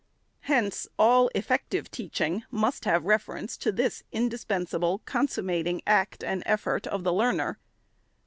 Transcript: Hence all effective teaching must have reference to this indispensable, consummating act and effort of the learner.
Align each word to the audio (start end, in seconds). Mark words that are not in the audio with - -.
Hence 0.39 0.87
all 0.97 1.29
effective 1.35 1.91
teaching 1.91 2.43
must 2.49 2.85
have 2.85 3.05
reference 3.05 3.55
to 3.57 3.71
this 3.71 4.01
indispensable, 4.11 5.03
consummating 5.05 5.83
act 5.85 6.23
and 6.23 6.41
effort 6.47 6.87
of 6.87 7.03
the 7.03 7.13
learner. 7.13 7.59